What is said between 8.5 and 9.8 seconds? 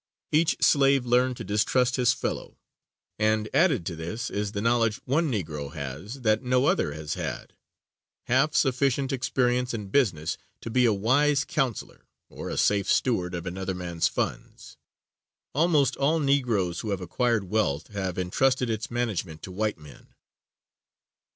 sufficient experience